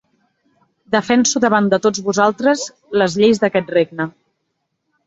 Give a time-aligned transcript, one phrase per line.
[0.95, 2.65] Defenso davant de tots vosaltres
[3.03, 4.11] les lleis d'aquest regne.